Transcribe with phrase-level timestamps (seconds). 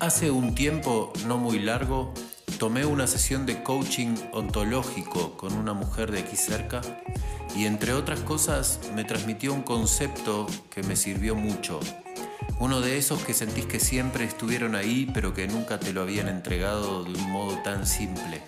[0.00, 2.12] Hace un tiempo no muy largo
[2.58, 6.80] tomé una sesión de coaching ontológico con una mujer de aquí cerca
[7.56, 11.78] y entre otras cosas me transmitió un concepto que me sirvió mucho.
[12.58, 16.28] Uno de esos que sentís que siempre estuvieron ahí pero que nunca te lo habían
[16.28, 18.42] entregado de un modo tan simple.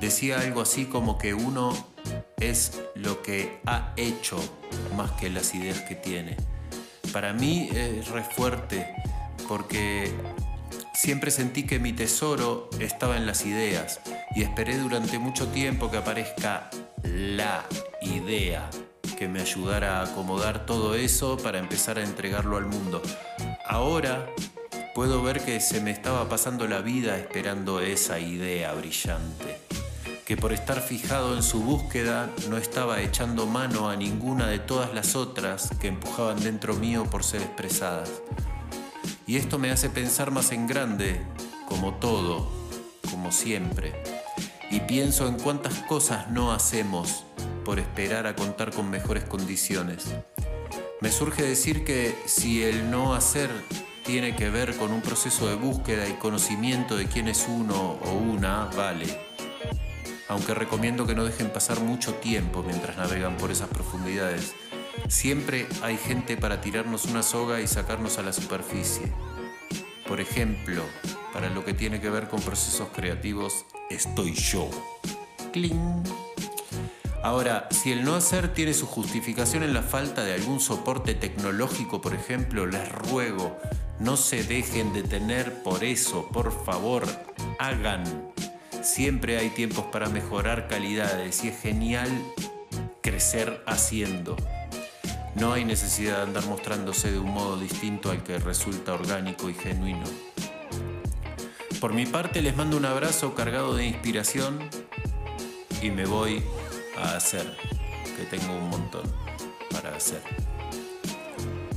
[0.00, 1.72] Decía algo así como que uno
[2.40, 4.36] es lo que ha hecho
[4.96, 6.36] más que las ideas que tiene.
[7.12, 8.94] Para mí es re fuerte
[9.50, 10.12] porque
[11.00, 14.00] siempre sentí que mi tesoro estaba en las ideas
[14.36, 16.68] y esperé durante mucho tiempo que aparezca
[17.02, 17.64] la
[18.02, 18.68] idea
[19.16, 23.00] que me ayudara a acomodar todo eso para empezar a entregarlo al mundo.
[23.66, 24.28] Ahora
[24.94, 29.58] puedo ver que se me estaba pasando la vida esperando esa idea brillante
[30.26, 34.92] que por estar fijado en su búsqueda no estaba echando mano a ninguna de todas
[34.92, 38.22] las otras que empujaban dentro mío por ser expresadas.
[39.30, 41.24] Y esto me hace pensar más en grande,
[41.68, 42.50] como todo,
[43.12, 43.92] como siempre.
[44.72, 47.22] Y pienso en cuántas cosas no hacemos
[47.64, 50.06] por esperar a contar con mejores condiciones.
[51.00, 53.50] Me surge decir que si el no hacer
[54.04, 58.10] tiene que ver con un proceso de búsqueda y conocimiento de quién es uno o
[58.10, 59.30] una, vale
[60.30, 64.54] aunque recomiendo que no dejen pasar mucho tiempo mientras navegan por esas profundidades.
[65.08, 69.12] Siempre hay gente para tirarnos una soga y sacarnos a la superficie.
[70.06, 70.82] Por ejemplo,
[71.32, 74.68] para lo que tiene que ver con procesos creativos, estoy yo.
[75.52, 76.02] ¡Cling!
[77.22, 82.00] Ahora, si el no hacer tiene su justificación en la falta de algún soporte tecnológico,
[82.00, 83.58] por ejemplo, les ruego,
[83.98, 87.06] no se dejen detener por eso, por favor,
[87.58, 88.32] hagan.
[88.82, 92.08] Siempre hay tiempos para mejorar calidades y es genial
[93.02, 94.36] crecer haciendo.
[95.34, 99.54] No hay necesidad de andar mostrándose de un modo distinto al que resulta orgánico y
[99.54, 100.04] genuino.
[101.80, 104.58] Por mi parte les mando un abrazo cargado de inspiración
[105.80, 106.42] y me voy
[106.98, 107.56] a hacer,
[108.16, 109.10] que tengo un montón
[109.70, 110.20] para hacer.